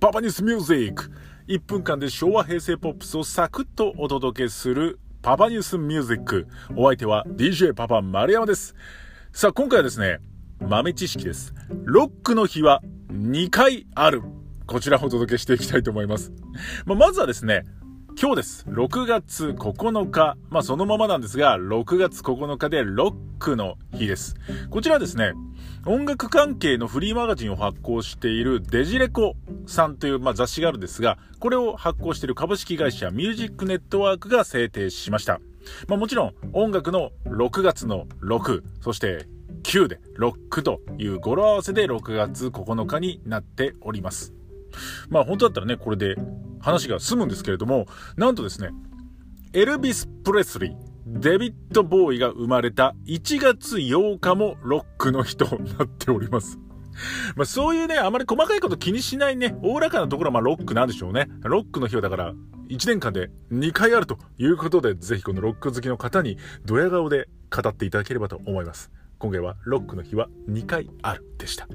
[0.00, 1.10] パパニュースミュージック
[1.46, 8.74] 1分間で昭和平成ポップスをサクッとお届けするパパニュースミュージックお相手は DJ パパ丸山です。
[9.30, 10.20] さあ今回はですね
[10.58, 11.52] 豆知識です。
[11.84, 12.80] ロックの日は
[13.12, 14.22] 2回ある。
[14.66, 16.32] こちらをお届けしていきたいと思います、
[16.86, 17.66] まあ、まずはですね
[18.18, 18.66] 今日です。
[18.68, 20.38] 6月9日。
[20.48, 24.36] まあそのままなんですが、6月9日でロッククの日です。
[24.68, 25.32] こちらですね、
[25.86, 29.34] 音楽関係のフリーマガジンを発行しているデジレコ
[29.66, 35.40] さんという、まあ、雑誌があるんですが、これを発行している株式会社ミュージックネットワークが制定しました。
[35.88, 39.26] まあ、もちろん音楽の6月の6、そして
[39.62, 44.34] 9でロックという語呂合わせで6月9日になっております。
[45.08, 46.16] まあ本当だったらね、これで
[46.60, 47.86] 話が済むんですけれども、
[48.16, 48.70] なんとですね、
[49.52, 56.58] エルビス・プレスリー、デビッド・ボーイが生まれた1月8日もロックの日となっております。
[57.36, 61.28] まあそういうね、あまり細かいこと気にしないね、おおらかなところはまあロックなんでしょうね。
[61.42, 62.34] ロックの日はだから、
[62.68, 68.90] 1年間で2回あるということで、ぜひこのロック好きの方にドヤ顔で語っていただければと思います。
[69.18, 71.68] 今回はロックの日は2回あるでした。